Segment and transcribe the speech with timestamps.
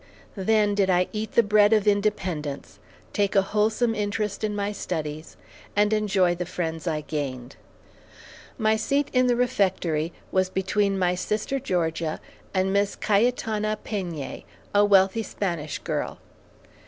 [0.35, 2.79] Then did I eat the bread of independence,
[3.13, 5.37] take a wholesome interest in my studies,
[5.75, 7.55] and enjoy the friends I gained!
[8.57, 12.19] My seat in the refectory was between my sister Georgia
[12.51, 14.43] and Miss Cayitana Payñe,
[14.73, 16.17] a wealthy Spanish girl.